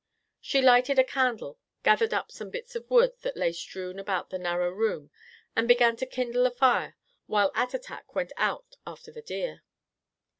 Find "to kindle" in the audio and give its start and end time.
5.97-6.47